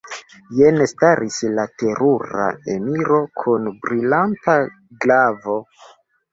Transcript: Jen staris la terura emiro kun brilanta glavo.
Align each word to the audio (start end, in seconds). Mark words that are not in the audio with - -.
Jen 0.59 0.79
staris 0.91 1.37
la 1.59 1.65
terura 1.83 2.49
emiro 2.77 3.21
kun 3.43 3.71
brilanta 3.87 4.59
glavo. 5.07 5.63